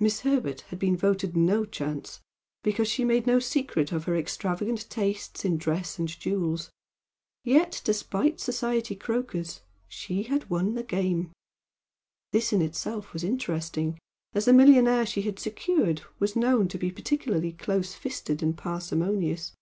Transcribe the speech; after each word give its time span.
Miss 0.00 0.20
Herbert 0.20 0.62
had 0.72 0.78
been 0.78 0.96
voted 0.96 1.36
"no 1.36 1.66
chance," 1.66 2.20
because 2.64 2.88
she 2.88 3.04
made 3.04 3.26
no 3.26 3.38
secret 3.38 3.92
of 3.92 4.04
her 4.04 4.16
extravagant 4.16 4.88
tastes 4.88 5.44
in 5.44 5.58
dress 5.58 5.98
and 5.98 6.08
jewels, 6.08 6.70
yet 7.44 7.82
despite 7.84 8.40
society 8.40 8.94
croakers 8.94 9.60
she 9.86 10.22
had 10.22 10.48
won 10.48 10.72
the 10.72 10.82
game. 10.82 11.32
This 12.32 12.50
in 12.54 12.62
itself 12.62 13.12
was 13.12 13.22
interesting, 13.22 13.98
as 14.32 14.46
the 14.46 14.54
millionaire 14.54 15.04
she 15.04 15.20
had 15.20 15.38
secured 15.38 16.00
was 16.18 16.34
known 16.34 16.66
to 16.68 16.78
be 16.78 16.90
particularly 16.90 17.52
close 17.52 17.92
fisted 17.92 18.42
and 18.42 18.56
parsimonious. 18.56 19.52